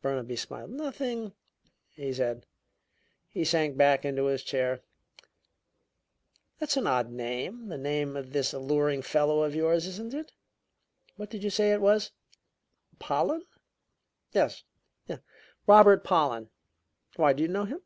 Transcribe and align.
Burnaby 0.00 0.34
smiled. 0.36 0.70
"Nothing," 0.70 1.34
he 1.90 2.10
said. 2.14 2.46
He 3.28 3.44
sank 3.44 3.76
back 3.76 4.02
into 4.02 4.24
his 4.24 4.42
chair. 4.42 4.80
"That's 6.58 6.78
an 6.78 6.86
odd 6.86 7.10
name 7.10 7.68
the 7.68 7.76
name 7.76 8.16
of 8.16 8.32
this 8.32 8.54
alluring 8.54 9.02
fellow 9.02 9.42
of 9.42 9.54
yours, 9.54 9.84
isn't 9.84 10.14
it? 10.14 10.32
What 11.16 11.28
did 11.28 11.44
you 11.44 11.50
say 11.50 11.70
it 11.72 11.82
was 11.82 12.12
Pollen?" 12.98 13.44
"Yes. 14.32 14.64
Robert 15.66 16.02
Pollen. 16.02 16.48
Why, 17.16 17.34
do 17.34 17.42
you 17.42 17.48
know 17.50 17.66
him?" 17.66 17.82